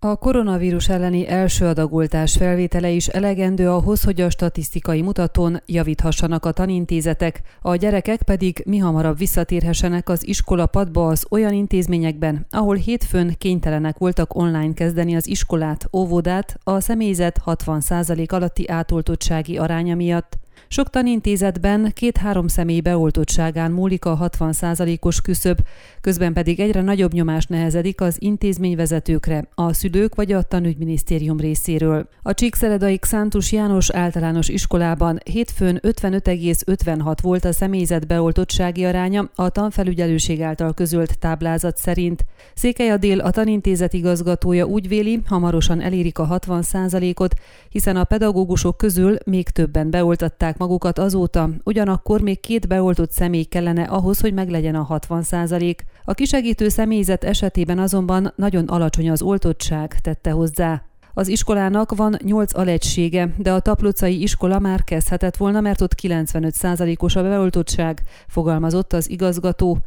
[0.00, 6.52] A koronavírus elleni első adagoltás felvétele is elegendő ahhoz, hogy a statisztikai mutatón javíthassanak a
[6.52, 13.98] tanintézetek, a gyerekek pedig mi hamarabb visszatérhessenek az iskolapadba az olyan intézményekben, ahol hétfőn kénytelenek
[13.98, 20.38] voltak online kezdeni az iskolát, óvodát a személyzet 60% alatti átoltottsági aránya miatt.
[20.68, 25.58] Sok tanintézetben két-három személy beoltottságán múlik a 60%-os küszöb,
[26.00, 32.08] közben pedig egyre nagyobb nyomás nehezedik az intézményvezetőkre, a szülők vagy a tanügyminisztérium részéről.
[32.22, 40.42] A Csíkszeredai Szántus János általános iskolában hétfőn 55,56 volt a személyzet beoltottsági aránya a tanfelügyelőség
[40.42, 42.24] által közölt táblázat szerint.
[42.54, 47.34] Székely Adél a tanintézet igazgatója úgy véli, hamarosan elérik a 60%-ot,
[47.68, 53.82] hiszen a pedagógusok közül még többen beoltatták magukat azóta, ugyanakkor még két beoltott személy kellene
[53.82, 55.84] ahhoz, hogy meglegyen a 60 százalék.
[56.04, 60.82] A kisegítő személyzet esetében azonban nagyon alacsony az oltottság, tette hozzá.
[61.14, 67.16] Az iskolának van 8 alegysége, de a taplocai iskola már kezdhetett volna, mert ott 95%-os
[67.16, 69.78] a beoltottság, fogalmazott az igazgató.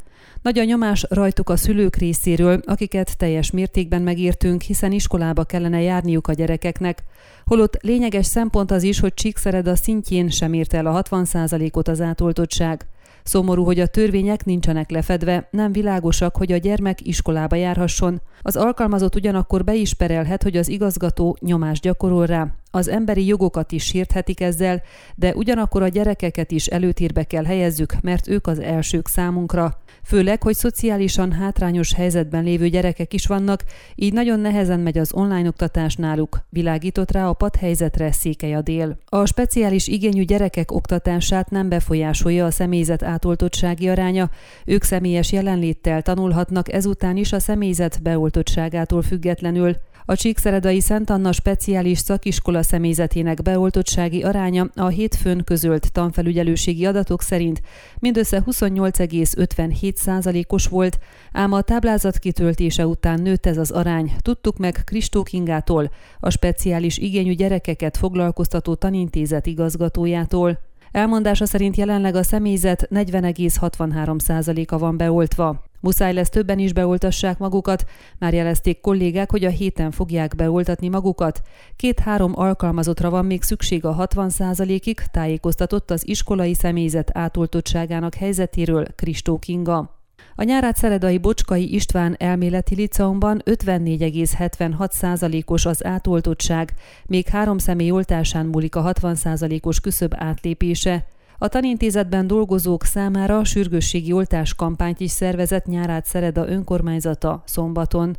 [0.42, 6.28] Nagy a nyomás rajtuk a szülők részéről, akiket teljes mértékben megírtünk, hiszen iskolába kellene járniuk
[6.28, 7.04] a gyerekeknek.
[7.46, 12.02] Holott lényeges szempont az is, hogy Csíkszered a szintjén sem ért el a 60%-ot az
[12.02, 12.86] átoltottság.
[13.24, 18.22] Szomorú, hogy a törvények nincsenek lefedve, nem világosak, hogy a gyermek iskolába járhasson.
[18.42, 22.61] Az alkalmazott ugyanakkor be is perelhet, hogy az igazgató nyomást gyakorol rá.
[22.72, 24.82] Az emberi jogokat is sérthetik ezzel,
[25.16, 29.82] de ugyanakkor a gyerekeket is előtérbe kell helyezzük, mert ők az elsők számunkra.
[30.04, 33.64] Főleg, hogy szociálisan hátrányos helyzetben lévő gyerekek is vannak,
[33.96, 38.98] így nagyon nehezen megy az online oktatás náluk, világított rá a padhelyzetre Székely a dél.
[39.06, 44.30] A speciális igényű gyerekek oktatását nem befolyásolja a személyzet átoltottsági aránya,
[44.66, 49.76] ők személyes jelenléttel tanulhatnak ezután is a személyzet beoltottságától függetlenül.
[50.06, 57.62] A Csíkszeredai Szent Anna speciális szakiskola személyzetének beoltottsági aránya a hétfőn közölt tanfelügyelőségi adatok szerint
[58.00, 61.00] mindössze 28,57%-os volt,
[61.32, 64.16] ám a táblázat kitöltése után nőtt ez az arány.
[64.22, 70.70] Tudtuk meg Kristó Kingától, a speciális igényű gyerekeket foglalkoztató tanintézet igazgatójától.
[70.92, 75.64] Elmondása szerint jelenleg a személyzet 40,63%-a van beoltva.
[75.80, 77.86] Muszáj lesz többen is beoltassák magukat,
[78.20, 81.42] már jelezték kollégák, hogy a héten fogják beoltatni magukat.
[81.76, 90.01] Két-három alkalmazottra van még szükség a 60%-ig, tájékoztatott az iskolai személyzet átoltottságának helyzetéről Kristó Kinga.
[90.42, 96.74] A nyárát Szeredai Bocskai István elméleti liceumban 54,76%-os az átoltottság,
[97.06, 101.06] még három személy oltásán múlik a 60%-os küszöb átlépése.
[101.38, 108.18] A tanintézetben dolgozók számára sürgősségi oltás kampányt is szervezett nyárát Szereda önkormányzata szombaton.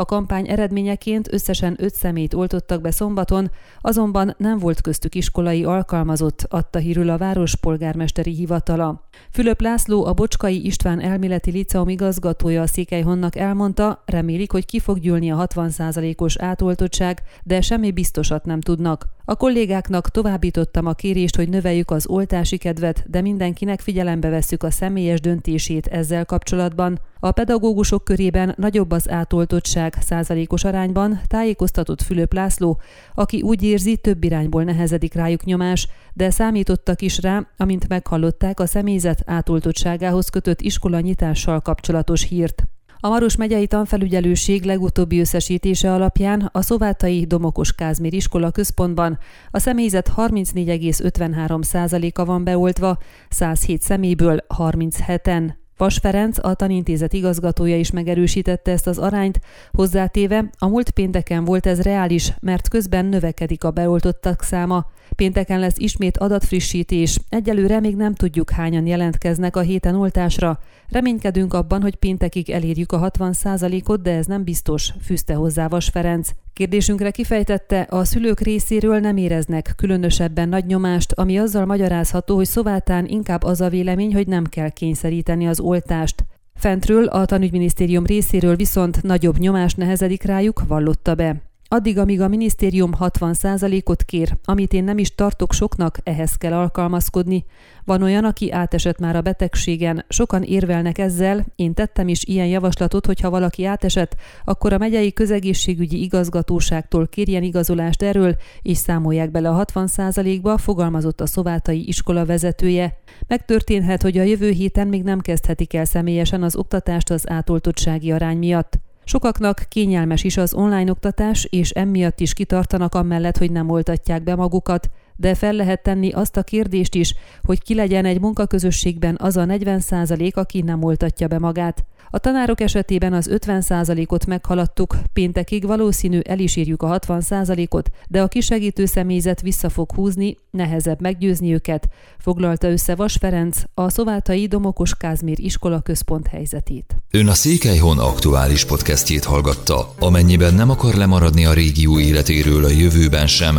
[0.00, 3.50] A kampány eredményeként összesen öt szemét oltottak be szombaton,
[3.80, 9.08] azonban nem volt köztük iskolai alkalmazott, adta hírül a várospolgármesteri hivatala.
[9.30, 14.98] Fülöp László, a Bocskai István elméleti liceum igazgatója a Székelyhonnak elmondta, remélik, hogy ki fog
[14.98, 19.06] gyűlni a 60%-os átoltottság, de semmi biztosat nem tudnak.
[19.30, 24.70] A kollégáknak továbbítottam a kérést, hogy növeljük az oltási kedvet, de mindenkinek figyelembe vesszük a
[24.70, 27.00] személyes döntését ezzel kapcsolatban.
[27.20, 32.80] A pedagógusok körében nagyobb az átoltottság százalékos arányban, tájékoztatott Fülöp László,
[33.14, 38.66] aki úgy érzi, több irányból nehezedik rájuk nyomás, de számítottak is rá, amint meghallották a
[38.66, 42.64] személyzet átoltottságához kötött iskola nyitással kapcsolatos hírt.
[43.02, 49.18] A Maros megyei tanfelügyelőség legutóbbi összesítése alapján a Szovátai Domokos Kázmér iskola központban
[49.50, 55.50] a személyzet 34,53%-a van beoltva, 107 személyből 37-en.
[55.76, 59.40] Vas Ferenc, a tanintézet igazgatója is megerősítette ezt az arányt,
[59.72, 64.86] hozzátéve, a múlt pénteken volt ez reális, mert közben növekedik a beoltottak száma.
[65.16, 70.58] Pénteken lesz ismét adatfrissítés, egyelőre még nem tudjuk hányan jelentkeznek a héten oltásra.
[70.88, 76.30] Reménykedünk abban, hogy péntekig elérjük a 60%-ot, de ez nem biztos, fűzte hozzá Vas Ferenc.
[76.52, 83.06] Kérdésünkre kifejtette, a szülők részéről nem éreznek különösebben nagy nyomást, ami azzal magyarázható, hogy Szovátán
[83.06, 86.24] inkább az a vélemény, hogy nem kell kényszeríteni az oltást.
[86.54, 91.49] Fentről a tanügyminisztérium részéről viszont nagyobb nyomás nehezedik rájuk, vallotta be.
[91.72, 97.44] Addig, amíg a minisztérium 60%-ot kér, amit én nem is tartok soknak, ehhez kell alkalmazkodni.
[97.84, 103.06] Van olyan, aki átesett már a betegségen, sokan érvelnek ezzel, én tettem is ilyen javaslatot,
[103.06, 109.48] hogy ha valaki átesett, akkor a megyei közegészségügyi igazgatóságtól kérjen igazolást erről, és számolják bele
[109.48, 112.98] a 60%-ba, fogalmazott a szovátai iskola vezetője.
[113.26, 118.38] Megtörténhet, hogy a jövő héten még nem kezdhetik el személyesen az oktatást az átoltottsági arány
[118.38, 118.78] miatt.
[119.10, 124.34] Sokaknak kényelmes is az online oktatás, és emiatt is kitartanak amellett, hogy nem oltatják be
[124.34, 129.36] magukat, de fel lehet tenni azt a kérdést is, hogy ki legyen egy munkaközösségben az
[129.36, 131.84] a 40% aki nem oltatja be magát.
[132.12, 138.28] A tanárok esetében az 50%-ot meghaladtuk, péntekig valószínű el is írjuk a 60%-ot, de a
[138.28, 141.88] kisegítő személyzet vissza fog húzni, nehezebb meggyőzni őket,
[142.18, 146.96] foglalta össze Vas Ferenc, a Szovátai Domokos Kázmér iskola központ helyzetét.
[147.10, 149.94] Ön a Székelyhon aktuális podcastjét hallgatta.
[149.98, 153.58] Amennyiben nem akar lemaradni a régió életéről a jövőben sem,